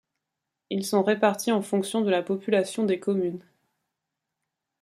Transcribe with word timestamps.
Ils 0.71 0.83
sont 0.83 1.03
répartis 1.03 1.51
en 1.51 1.61
fonction 1.61 2.01
de 2.01 2.09
la 2.09 2.23
population 2.23 2.85
des 2.85 2.99
communes. 2.99 3.45